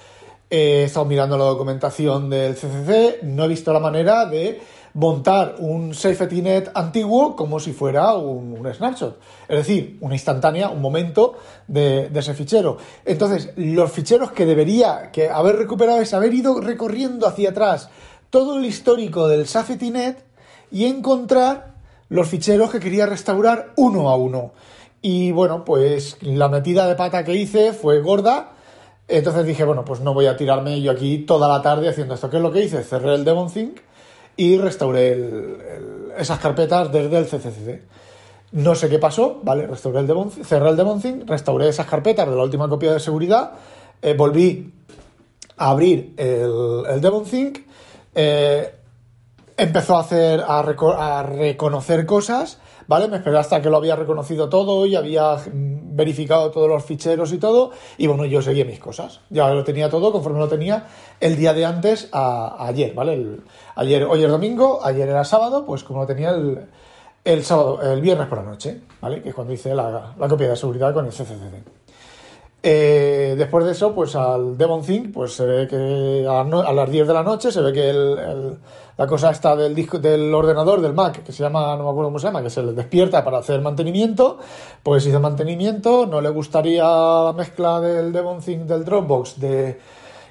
he 0.49 0.83
estado 0.83 1.05
mirando 1.05 1.37
la 1.37 1.45
documentación 1.45 2.29
del 2.29 2.55
CCC, 2.55 3.23
no 3.23 3.45
he 3.45 3.47
visto 3.47 3.73
la 3.73 3.79
manera 3.79 4.25
de 4.25 4.61
montar 4.97 5.57
un 5.59 5.93
SafetyNet 5.93 6.71
antiguo 6.73 7.35
como 7.35 7.59
si 7.59 7.71
fuera 7.71 8.15
un, 8.15 8.67
snapshot. 8.73 9.19
Es 9.47 9.57
decir, 9.57 9.97
una 10.01 10.15
instantánea, 10.15 10.69
un 10.69 10.81
momento 10.81 11.35
de, 11.67 12.09
ese 12.13 12.33
fichero. 12.33 12.77
Entonces, 13.05 13.51
los 13.57 13.91
ficheros 13.91 14.31
que 14.31 14.45
debería 14.45 15.11
que 15.11 15.29
haber 15.29 15.57
recuperado 15.57 16.01
es 16.01 16.13
haber 16.15 16.33
ido 16.33 16.59
recorriendo 16.61 17.27
hacia 17.27 17.51
atrás 17.51 17.89
todo 18.31 18.57
el 18.57 18.65
histórico 18.65 19.27
del 19.27 19.47
SafetyNet 19.47 20.25
y 20.71 20.85
encontrar 20.85 21.75
los 22.09 22.27
ficheros 22.27 22.71
que 22.71 22.79
quería 22.79 23.05
restaurar 23.05 23.73
uno 23.75 24.09
a 24.09 24.15
uno. 24.15 24.53
Y 25.01 25.31
bueno, 25.31 25.63
pues 25.63 26.17
la 26.21 26.49
metida 26.49 26.87
de 26.87 26.95
pata 26.95 27.23
que 27.23 27.35
hice 27.35 27.71
fue 27.73 28.01
gorda. 28.01 28.53
Entonces 29.07 29.45
dije, 29.45 29.63
bueno, 29.63 29.85
pues 29.85 30.01
no 30.01 30.13
voy 30.13 30.25
a 30.25 30.35
tirarme 30.35 30.81
yo 30.81 30.91
aquí 30.91 31.19
toda 31.19 31.47
la 31.47 31.61
tarde 31.61 31.87
haciendo 31.89 32.13
esto. 32.15 32.29
¿Qué 32.29 32.37
es 32.37 32.43
lo 32.43 32.51
que 32.51 32.63
hice? 32.63 32.83
Cerré 32.83 33.15
el 33.15 33.23
Devon 33.23 33.49
Think 33.51 33.79
y 34.35 34.57
restauré 34.57 35.17
esas 36.17 36.39
carpetas 36.39 36.91
desde 36.91 37.17
el 37.17 37.25
CCCC. 37.25 37.81
No 38.51 38.75
sé 38.75 38.89
qué 38.89 38.99
pasó, 38.99 39.39
¿vale? 39.43 39.65
Restauré 39.67 39.99
el 39.99 40.07
Devon, 40.07 40.29
cerré 40.31 40.69
el 40.69 40.75
Devon 40.77 41.01
Think, 41.01 41.27
restauré 41.29 41.69
esas 41.69 41.85
carpetas 41.87 42.27
de 42.29 42.35
la 42.35 42.43
última 42.43 42.67
copia 42.69 42.93
de 42.93 42.99
seguridad, 42.99 43.51
eh, 44.01 44.13
volví 44.13 44.73
a 45.57 45.69
abrir 45.69 46.13
el, 46.17 46.83
el 46.89 47.01
Devon 47.01 47.23
Think, 47.25 47.59
eh, 48.15 48.73
empezó 49.57 49.97
a 49.97 50.01
hacer, 50.01 50.41
a, 50.47 50.63
reco- 50.63 50.95
a 50.97 51.23
reconocer 51.23 52.05
cosas, 52.05 52.59
¿vale? 52.87 53.07
Me 53.07 53.17
esperé 53.17 53.37
hasta 53.37 53.61
que 53.61 53.69
lo 53.69 53.77
había 53.77 53.95
reconocido 53.95 54.49
todo 54.49 54.85
y 54.85 54.95
había 54.95 55.37
verificado 55.53 56.51
todos 56.51 56.69
los 56.69 56.83
ficheros 56.83 57.33
y 57.33 57.37
todo, 57.37 57.71
y 57.97 58.07
bueno, 58.07 58.25
yo 58.25 58.41
seguía 58.41 58.65
mis 58.65 58.79
cosas. 58.79 59.21
Ya 59.29 59.49
lo 59.49 59.63
tenía 59.63 59.89
todo 59.89 60.11
conforme 60.11 60.39
lo 60.39 60.47
tenía 60.47 60.85
el 61.19 61.35
día 61.35 61.53
de 61.53 61.65
antes 61.65 62.09
a, 62.11 62.67
ayer, 62.67 62.93
¿vale? 62.93 63.39
Ayer, 63.75 64.03
hoy 64.03 64.23
es 64.23 64.29
domingo, 64.29 64.79
ayer 64.83 65.09
era 65.09 65.23
sábado, 65.23 65.65
pues 65.65 65.83
como 65.83 66.01
lo 66.01 66.07
tenía 66.07 66.31
el, 66.31 66.67
el 67.23 67.43
sábado, 67.43 67.81
el 67.81 68.01
viernes 68.01 68.27
por 68.27 68.37
la 68.39 68.45
noche, 68.45 68.81
¿vale? 69.01 69.21
Que 69.21 69.29
es 69.29 69.35
cuando 69.35 69.53
hice 69.53 69.73
la, 69.73 70.13
la 70.17 70.27
copia 70.27 70.49
de 70.49 70.55
seguridad 70.55 70.93
con 70.93 71.05
el 71.05 71.11
CCCC. 71.11 71.77
Eh, 72.69 73.35
después 73.37 73.63
de 73.63 73.71
eso, 73.71 73.95
pues 73.95 74.13
al 74.17 74.57
Devon 74.57 74.81
Think, 74.81 75.13
pues 75.13 75.33
se 75.33 75.45
ve 75.45 75.67
que 75.69 76.27
a, 76.29 76.43
las 76.73 76.91
10 76.91 77.07
de 77.07 77.13
la 77.13 77.23
noche 77.23 77.49
se 77.49 77.61
ve 77.61 77.71
que 77.71 77.89
el- 77.89 78.57
la 78.97 79.07
cosa 79.07 79.29
está 79.29 79.55
del 79.55 79.73
disco 79.73 79.99
del 79.99 80.33
ordenador 80.33 80.81
del 80.81 80.91
Mac, 80.93 81.23
que 81.23 81.31
se 81.31 81.43
llama, 81.43 81.77
no 81.77 81.85
me 81.85 81.89
acuerdo 81.91 82.09
cómo 82.09 82.19
se 82.19 82.27
llama, 82.27 82.43
que 82.43 82.49
se 82.49 82.61
le 82.61 82.73
despierta 82.73 83.23
para 83.23 83.37
hacer 83.37 83.61
mantenimiento, 83.61 84.39
pues 84.83 85.05
hizo 85.05 85.21
mantenimiento, 85.21 86.07
no 86.07 86.19
le 86.19 86.27
gustaría 86.27 86.83
la 86.83 87.33
mezcla 87.37 87.79
del 87.79 88.11
Devon 88.11 88.41
Think 88.41 88.63
del 88.63 88.83
Dropbox 88.83 89.39
de, 89.39 89.79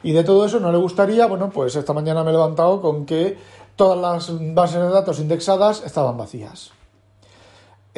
y 0.02 0.12
de 0.12 0.22
todo 0.22 0.44
eso, 0.44 0.60
no 0.60 0.70
le 0.70 0.76
gustaría, 0.78 1.26
bueno, 1.26 1.48
pues 1.48 1.74
esta 1.74 1.94
mañana 1.94 2.22
me 2.22 2.28
he 2.28 2.32
levantado 2.34 2.82
con 2.82 3.06
que 3.06 3.38
todas 3.76 3.98
las 3.98 4.54
bases 4.54 4.82
de 4.82 4.90
datos 4.90 5.20
indexadas 5.20 5.82
estaban 5.86 6.18
vacías. 6.18 6.70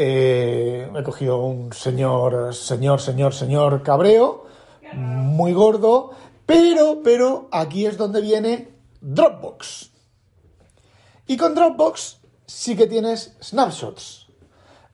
Eh, 0.01 0.89
he 0.95 1.03
cogido 1.03 1.43
un 1.43 1.73
señor, 1.73 2.55
señor, 2.55 3.01
señor, 3.01 3.35
señor 3.35 3.83
cabreo, 3.83 4.47
muy 4.95 5.53
gordo, 5.53 6.13
pero, 6.47 7.01
pero 7.03 7.49
aquí 7.51 7.85
es 7.85 7.97
donde 7.99 8.21
viene 8.21 8.69
Dropbox. 9.01 9.91
Y 11.27 11.37
con 11.37 11.57
Dropbox 11.57 12.21
sí 12.47 12.77
que 12.77 12.87
tienes 12.87 13.37
snapshots. 13.43 14.29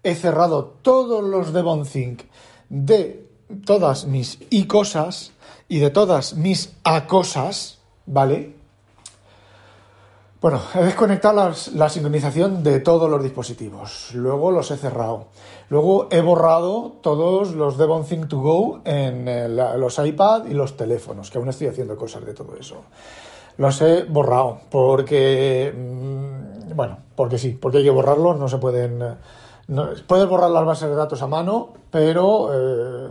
He 0.03 0.15
cerrado 0.15 0.79
todos 0.81 1.23
los 1.23 1.53
Devon 1.53 1.85
Think 1.85 2.23
de 2.71 3.29
todas 3.67 4.07
mis 4.07 4.39
y 4.49 4.65
cosas 4.65 5.33
y 5.69 5.81
de 5.81 5.91
todas 5.91 6.33
mis 6.33 6.73
a 6.83 7.07
cosas, 7.07 7.79
¿vale? 8.07 8.57
Bueno, 10.45 10.61
he 10.75 10.85
desconectado 10.85 11.53
la 11.73 11.89
sincronización 11.89 12.63
de 12.63 12.81
todos 12.81 13.09
los 13.09 13.23
dispositivos. 13.23 14.11
Luego 14.13 14.51
los 14.51 14.71
he 14.71 14.77
cerrado. 14.77 15.29
Luego 15.71 16.07
he 16.11 16.21
borrado 16.21 16.97
todos 17.01 17.55
los 17.55 17.79
Devon 17.79 18.05
Think 18.05 18.29
to 18.29 18.41
Go 18.41 18.83
en 18.85 19.27
eh, 19.27 19.49
los 19.49 19.99
iPad 19.99 20.45
y 20.45 20.53
los 20.53 20.77
teléfonos, 20.77 21.31
que 21.31 21.39
aún 21.39 21.49
estoy 21.49 21.69
haciendo 21.69 21.97
cosas 21.97 22.27
de 22.27 22.35
todo 22.35 22.57
eso. 22.61 22.83
Los 23.57 23.81
he 23.81 24.05
borrado 24.05 24.59
porque, 24.71 25.73
mm, 25.75 26.77
bueno, 26.77 26.99
porque 27.17 27.39
sí, 27.39 27.59
porque 27.59 27.79
hay 27.79 27.85
que 27.85 27.91
borrarlos, 27.91 28.39
no 28.39 28.47
se 28.47 28.59
pueden... 28.59 29.01
eh, 29.01 29.15
puedes 30.07 30.29
borrar 30.29 30.51
las 30.51 30.67
bases 30.67 30.91
de 30.91 30.95
datos 30.95 31.23
a 31.23 31.27
mano, 31.27 31.71
pero 31.91 32.51
eh, 32.53 33.09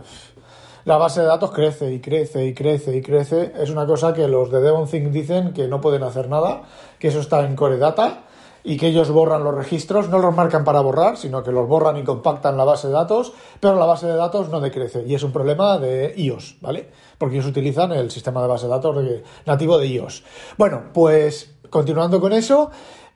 la 0.84 0.96
base 0.98 1.20
de 1.20 1.26
datos 1.26 1.50
crece 1.50 1.92
y 1.92 2.00
crece 2.00 2.46
y 2.46 2.54
crece 2.54 2.96
y 2.96 3.02
crece. 3.02 3.52
Es 3.58 3.70
una 3.70 3.86
cosa 3.86 4.12
que 4.12 4.28
los 4.28 4.50
de 4.50 4.60
Devon 4.60 4.88
Think 4.88 5.10
dicen 5.10 5.52
que 5.52 5.68
no 5.68 5.80
pueden 5.80 6.02
hacer 6.02 6.28
nada, 6.28 6.62
que 6.98 7.08
eso 7.08 7.20
está 7.20 7.44
en 7.44 7.56
Core 7.56 7.78
Data 7.78 8.24
y 8.62 8.78
que 8.78 8.88
ellos 8.88 9.10
borran 9.10 9.44
los 9.44 9.54
registros, 9.54 10.08
no 10.08 10.18
los 10.18 10.34
marcan 10.34 10.64
para 10.64 10.80
borrar, 10.80 11.18
sino 11.18 11.42
que 11.42 11.52
los 11.52 11.68
borran 11.68 11.98
y 11.98 12.02
compactan 12.02 12.56
la 12.56 12.64
base 12.64 12.88
de 12.88 12.94
datos, 12.94 13.34
pero 13.60 13.76
la 13.76 13.84
base 13.84 14.06
de 14.06 14.16
datos 14.16 14.48
no 14.48 14.60
decrece 14.60 15.04
y 15.06 15.14
es 15.14 15.22
un 15.22 15.32
problema 15.32 15.78
de 15.78 16.14
iOS, 16.16 16.56
¿vale? 16.62 16.88
Porque 17.18 17.36
ellos 17.36 17.46
utilizan 17.46 17.92
el 17.92 18.10
sistema 18.10 18.40
de 18.40 18.48
base 18.48 18.64
de 18.64 18.70
datos 18.70 18.96
nativo 19.44 19.78
de 19.78 19.86
iOS. 19.88 20.24
Bueno, 20.56 20.84
pues 20.94 21.54
continuando 21.68 22.20
con 22.20 22.32
eso, 22.32 22.70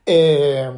eh, 0.04 0.70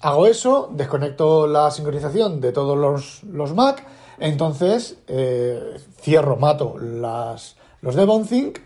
hago 0.00 0.26
eso, 0.26 0.68
desconecto 0.72 1.46
la 1.46 1.70
sincronización 1.70 2.40
de 2.40 2.52
todos 2.52 2.76
los, 2.76 3.22
los 3.24 3.54
Mac, 3.54 3.84
entonces 4.18 4.98
eh, 5.08 5.78
cierro, 6.00 6.36
mato 6.36 6.76
las, 6.78 7.56
los 7.80 7.94
Devon 7.94 8.26
Think, 8.26 8.58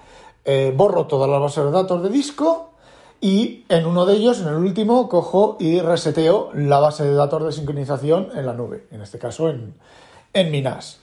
eh, 0.44 0.72
borro 0.76 1.06
todas 1.06 1.28
las 1.28 1.40
bases 1.40 1.64
de 1.64 1.70
datos 1.70 2.02
de 2.02 2.08
disco 2.08 2.70
y 3.20 3.64
en 3.68 3.86
uno 3.86 4.06
de 4.06 4.14
ellos, 4.14 4.40
en 4.40 4.48
el 4.48 4.54
último, 4.54 5.08
cojo 5.08 5.56
y 5.60 5.80
reseteo 5.80 6.50
la 6.54 6.80
base 6.80 7.04
de 7.04 7.14
datos 7.14 7.44
de 7.44 7.52
sincronización 7.52 8.30
en 8.34 8.46
la 8.46 8.54
nube, 8.54 8.86
en 8.90 9.02
este 9.02 9.18
caso 9.18 9.50
en, 9.50 9.74
en 10.32 10.50
mi 10.50 10.62
NAS. 10.62 11.00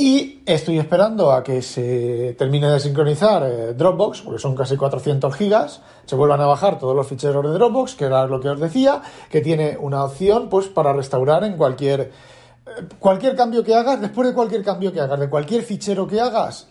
Y 0.00 0.44
estoy 0.46 0.78
esperando 0.78 1.32
a 1.32 1.42
que 1.42 1.60
se 1.60 2.36
termine 2.38 2.70
de 2.70 2.78
sincronizar 2.78 3.42
eh, 3.42 3.74
Dropbox, 3.74 4.22
porque 4.22 4.38
son 4.38 4.54
casi 4.54 4.76
400 4.76 5.34
gigas, 5.34 5.82
se 6.06 6.14
vuelvan 6.14 6.40
a 6.40 6.46
bajar 6.46 6.78
todos 6.78 6.94
los 6.94 7.08
ficheros 7.08 7.44
de 7.44 7.50
Dropbox, 7.50 7.96
que 7.96 8.04
era 8.04 8.24
lo 8.28 8.40
que 8.40 8.48
os 8.48 8.60
decía, 8.60 9.02
que 9.28 9.40
tiene 9.40 9.76
una 9.76 10.04
opción 10.04 10.48
pues 10.48 10.68
para 10.68 10.92
restaurar 10.92 11.42
en 11.42 11.56
cualquier 11.56 12.00
eh, 12.00 12.84
cualquier 13.00 13.34
cambio 13.34 13.64
que 13.64 13.74
hagas, 13.74 14.00
después 14.00 14.28
de 14.28 14.34
cualquier 14.34 14.62
cambio 14.62 14.92
que 14.92 15.00
hagas, 15.00 15.18
de 15.18 15.28
cualquier 15.28 15.62
fichero 15.62 16.06
que 16.06 16.20
hagas, 16.20 16.68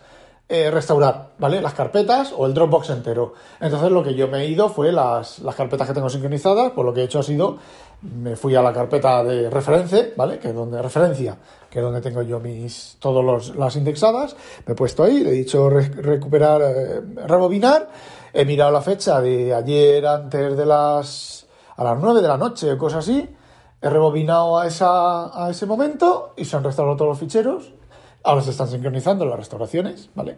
eh, 0.48 0.72
restaurar, 0.72 1.32
¿vale? 1.38 1.62
Las 1.62 1.74
carpetas 1.74 2.34
o 2.34 2.46
el 2.46 2.54
Dropbox 2.54 2.92
entero. 2.92 3.34
Entonces 3.60 3.92
lo 3.92 4.06
que 4.06 4.16
yo 4.16 4.30
me 4.30 4.44
he 4.44 4.48
ido 4.48 4.70
fue 4.70 4.94
las, 4.94 5.40
las 5.40 5.56
carpetas 5.56 5.86
que 5.86 5.94
tengo 5.94 6.10
sincronizadas, 6.10 6.72
pues 6.72 6.86
lo 6.86 6.94
que 6.94 7.02
he 7.02 7.04
hecho 7.04 7.20
ha 7.20 7.24
sido, 7.24 7.58
me 8.02 8.36
fui 8.36 8.56
a 8.56 8.62
la 8.62 8.72
carpeta 8.74 9.24
de 9.24 9.50
referencia, 9.50 10.10
¿vale? 10.16 10.38
Que 10.40 10.50
es 10.50 10.56
donde 10.56 10.82
referencia, 10.82 11.38
que 11.70 11.80
es 11.80 11.84
donde 11.84 12.02
tengo 12.02 12.22
yo 12.22 12.40
mis, 12.40 12.98
todas 13.00 13.24
los- 13.26 13.56
las 13.56 13.76
indexadas, 13.76 14.36
me 14.66 14.74
he 14.74 14.76
puesto 14.76 15.04
ahí, 15.04 15.24
le 15.24 15.30
he 15.30 15.34
dicho 15.34 15.70
re- 15.70 15.90
recuperar, 15.90 16.62
eh, 16.64 17.02
rebobinar, 17.26 17.90
he 18.34 18.46
mirado 18.46 18.72
la 18.72 18.82
fecha 18.82 19.20
de 19.22 19.54
ayer 19.54 20.06
antes 20.06 20.56
de 20.56 20.66
las, 20.66 21.48
a 21.76 21.84
las 21.84 22.00
9 22.00 22.22
de 22.22 22.28
la 22.28 22.38
noche 22.38 22.72
o 22.72 22.78
cosas 22.78 23.00
así, 23.00 23.28
he 23.82 23.90
rebobinado 23.90 24.60
a, 24.60 24.68
esa, 24.68 25.46
a 25.46 25.50
ese 25.50 25.66
momento 25.66 26.34
y 26.38 26.46
se 26.46 26.56
han 26.56 26.64
restaurado 26.64 26.98
todos 26.98 27.10
los 27.10 27.20
ficheros. 27.20 27.74
Ahora 28.24 28.42
se 28.42 28.52
están 28.52 28.68
sincronizando 28.68 29.26
las 29.26 29.38
restauraciones, 29.38 30.10
¿vale? 30.14 30.38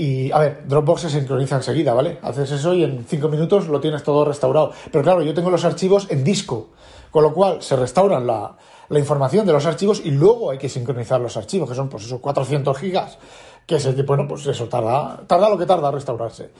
Y, 0.00 0.32
a 0.32 0.38
ver, 0.38 0.62
Dropbox 0.66 1.02
se 1.02 1.10
sincroniza 1.10 1.56
enseguida, 1.56 1.92
¿vale? 1.92 2.18
Haces 2.22 2.50
eso 2.52 2.72
y 2.72 2.84
en 2.84 3.04
5 3.04 3.28
minutos 3.28 3.68
lo 3.68 3.82
tienes 3.82 4.02
todo 4.02 4.24
restaurado. 4.24 4.72
Pero 4.90 5.04
claro, 5.04 5.20
yo 5.20 5.34
tengo 5.34 5.50
los 5.50 5.66
archivos 5.66 6.06
en 6.08 6.24
disco, 6.24 6.70
con 7.10 7.22
lo 7.22 7.34
cual 7.34 7.60
se 7.60 7.76
restauran 7.76 8.26
la, 8.26 8.56
información 8.96 9.44
de 9.44 9.52
los 9.52 9.66
archivos 9.66 10.00
y 10.02 10.10
luego 10.10 10.52
hay 10.52 10.56
que 10.56 10.70
sincronizar 10.70 11.20
los 11.20 11.36
archivos, 11.36 11.68
que 11.68 11.74
son 11.74 11.90
pues 11.90 12.04
esos 12.04 12.18
400 12.18 12.78
gigas, 12.78 13.18
que 13.66 13.78
se, 13.78 13.92
bueno, 14.04 14.26
pues 14.26 14.46
eso 14.46 14.68
tarda, 14.68 15.20
tarda 15.26 15.50
lo 15.50 15.58
que 15.58 15.66
tarda 15.66 15.88
a 15.88 15.92
restaurarse. 15.92 16.50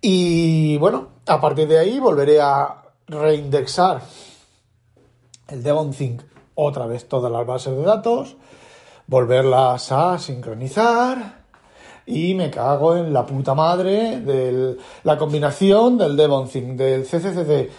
Y 0.00 0.76
bueno, 0.78 1.10
a 1.28 1.40
partir 1.40 1.68
de 1.68 1.78
ahí 1.78 2.00
volveré 2.00 2.40
a 2.40 2.82
reindexar 3.06 4.00
el 5.46 5.62
Devon 5.62 5.92
Think 5.92 6.22
otra 6.56 6.86
vez 6.86 7.08
todas 7.08 7.30
las 7.30 7.46
bases 7.46 7.76
de 7.76 7.84
datos, 7.84 8.36
volverlas 9.06 9.92
a 9.92 10.18
sincronizar 10.18 11.39
y 12.06 12.34
me 12.34 12.50
cago 12.50 12.96
en 12.96 13.12
la 13.12 13.26
puta 13.26 13.54
madre 13.54 14.20
de 14.20 14.76
la 15.04 15.18
combinación 15.18 15.98
del 15.98 16.16
Devon 16.16 16.48
Think, 16.48 16.76
del 16.76 17.04
CCCD. 17.04 17.70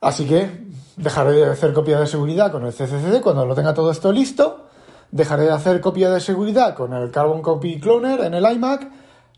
Así 0.00 0.26
que 0.26 0.50
dejaré 0.96 1.32
de 1.32 1.44
hacer 1.46 1.72
copia 1.72 2.00
de 2.00 2.06
seguridad 2.06 2.50
con 2.50 2.66
el 2.66 2.72
CCCD 2.72 3.20
cuando 3.22 3.46
lo 3.46 3.54
tenga 3.54 3.74
todo 3.74 3.90
esto 3.90 4.12
listo. 4.12 4.66
Dejaré 5.10 5.44
de 5.44 5.52
hacer 5.52 5.80
copia 5.80 6.10
de 6.10 6.20
seguridad 6.20 6.74
con 6.74 6.92
el 6.94 7.10
Carbon 7.10 7.42
Copy 7.42 7.78
Cloner 7.78 8.20
en 8.20 8.34
el 8.34 8.50
iMac. 8.50 8.90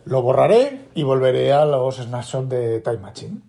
Lo 0.05 0.23
borraré 0.23 0.89
y 0.95 1.03
volveré 1.03 1.53
a 1.53 1.65
los 1.65 1.97
snapshots 1.97 2.49
de 2.49 2.81
Time 2.81 2.99
Machine. 2.99 3.41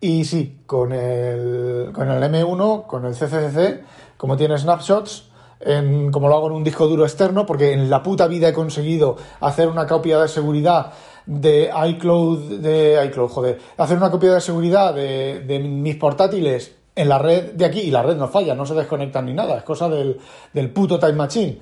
Y 0.00 0.24
sí, 0.24 0.62
con 0.66 0.92
el, 0.92 1.90
con 1.92 2.10
el 2.10 2.22
M1, 2.22 2.86
con 2.86 3.06
el 3.06 3.14
CCCC, 3.14 3.84
como 4.16 4.36
tiene 4.36 4.58
snapshots, 4.58 5.30
en- 5.64 6.10
como 6.10 6.28
lo 6.28 6.36
hago 6.36 6.46
en 6.48 6.52
un 6.54 6.64
disco 6.64 6.86
duro 6.86 7.04
externo, 7.04 7.46
porque 7.46 7.72
en 7.72 7.88
la 7.90 8.02
puta 8.02 8.26
vida 8.26 8.48
he 8.48 8.52
conseguido 8.52 9.16
hacer 9.40 9.68
una 9.68 9.86
copia 9.86 10.18
de 10.20 10.28
seguridad 10.28 10.92
de 11.26 11.70
iCloud, 11.88 12.58
de 12.60 13.04
iCloud, 13.06 13.28
joder, 13.30 13.58
hacer 13.76 13.96
una 13.96 14.10
copia 14.10 14.32
de 14.34 14.40
seguridad 14.40 14.92
de, 14.94 15.40
de 15.40 15.58
mis 15.60 15.96
portátiles 15.96 16.74
en 16.94 17.08
la 17.08 17.18
red 17.18 17.52
de 17.52 17.64
aquí, 17.64 17.80
y 17.80 17.90
la 17.90 18.02
red 18.02 18.16
no 18.16 18.28
falla, 18.28 18.54
no 18.54 18.66
se 18.66 18.74
desconectan 18.74 19.24
ni 19.26 19.32
nada, 19.32 19.56
es 19.56 19.62
cosa 19.62 19.88
del, 19.88 20.18
del 20.52 20.70
puto 20.70 20.98
Time 20.98 21.12
Machine. 21.14 21.58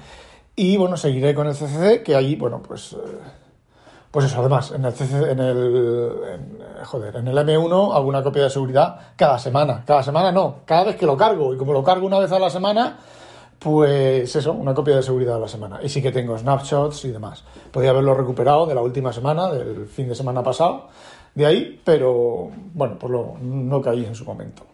Y 0.57 0.77
bueno, 0.77 0.97
seguiré 0.97 1.35
con 1.35 1.47
el 1.47 1.55
CCC, 1.55 2.03
que 2.03 2.17
ahí, 2.17 2.35
bueno, 2.37 2.61
pues... 2.67 2.95
eh, 2.95 2.97
pues 4.11 4.27
eso, 4.27 4.41
además, 4.41 4.73
en 4.73 4.85
el, 4.85 4.93
CC 4.93 5.31
en 5.31 5.39
el 5.39 6.15
eh, 6.27 6.39
joder, 6.85 7.15
en 7.15 7.29
el 7.29 7.37
M1 7.39 7.95
hago 7.95 8.09
una 8.09 8.25
copia 8.25 8.43
de 8.43 8.51
seguridad 8.51 8.97
cada 9.15 9.39
semana. 9.39 9.85
Cada 9.87 10.03
semana 10.03 10.33
no, 10.33 10.57
cada 10.65 10.83
vez 10.83 10.97
que 10.97 11.07
lo 11.07 11.17
cargo. 11.17 11.55
Y 11.55 11.57
como 11.57 11.73
lo 11.73 11.85
cargo 11.85 12.09
una 12.09 12.19
vez 12.19 12.33
a 12.33 12.41
la 12.41 12.51
semana, 12.51 12.99
pues 13.61 14.35
eso, 14.35 14.53
una 14.55 14.73
copia 14.73 14.97
de 14.97 15.03
seguridad 15.03 15.35
de 15.35 15.41
la 15.41 15.49
semana. 15.49 15.81
Y 15.83 15.89
sí 15.91 16.01
que 16.01 16.11
tengo 16.11 16.37
snapshots 16.37 17.05
y 17.05 17.11
demás. 17.11 17.45
Podía 17.71 17.91
haberlo 17.91 18.15
recuperado 18.15 18.67
de 18.67 18.75
la 18.75 18.81
última 18.81 19.13
semana, 19.13 19.53
del 19.53 19.87
fin 19.87 20.09
de 20.09 20.15
semana 20.15 20.43
pasado, 20.43 20.89
de 21.35 21.45
ahí, 21.45 21.81
pero 21.85 22.51
bueno, 22.73 22.97
pues 22.99 23.13
lo, 23.13 23.35
no 23.41 23.83
caí 23.83 24.07
en 24.07 24.15
su 24.15 24.25
momento. 24.25 24.65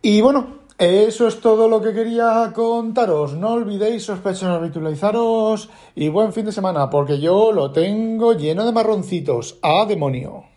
Y 0.00 0.22
bueno, 0.22 0.60
eso 0.78 1.28
es 1.28 1.40
todo 1.40 1.68
lo 1.68 1.82
que 1.82 1.92
quería 1.92 2.52
contaros. 2.54 3.34
No 3.34 3.50
olvidéis 3.50 4.04
sospechosos 4.04 4.48
habitualizaros 4.48 5.68
y 5.94 6.08
buen 6.08 6.32
fin 6.32 6.46
de 6.46 6.52
semana, 6.52 6.88
porque 6.88 7.20
yo 7.20 7.52
lo 7.52 7.70
tengo 7.70 8.32
lleno 8.32 8.64
de 8.64 8.72
marroncitos. 8.72 9.58
¡A 9.60 9.84
demonio! 9.84 10.49